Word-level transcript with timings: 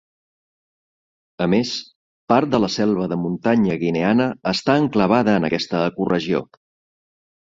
A 1.45 1.47
més, 1.53 1.73
part 2.33 2.49
de 2.55 2.59
la 2.63 2.69
selva 2.77 3.05
de 3.11 3.19
muntanya 3.25 3.77
guineana 3.83 4.27
està 4.53 4.81
enclavada 4.85 5.37
en 5.43 5.47
aquesta 5.51 5.85
ecoregió. 5.91 6.43